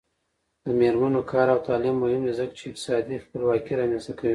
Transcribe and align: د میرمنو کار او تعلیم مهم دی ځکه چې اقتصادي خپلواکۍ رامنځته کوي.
د 0.65 0.67
میرمنو 0.79 1.21
کار 1.31 1.47
او 1.53 1.59
تعلیم 1.67 1.95
مهم 2.03 2.21
دی 2.27 2.33
ځکه 2.39 2.53
چې 2.57 2.63
اقتصادي 2.67 3.17
خپلواکۍ 3.25 3.73
رامنځته 3.79 4.11
کوي. 4.19 4.29